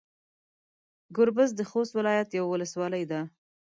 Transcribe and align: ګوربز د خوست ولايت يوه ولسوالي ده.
ګوربز 1.15 1.49
د 1.55 1.61
خوست 1.69 1.91
ولايت 1.99 2.29
يوه 2.37 2.47
ولسوالي 2.51 3.03
ده. 3.11 3.19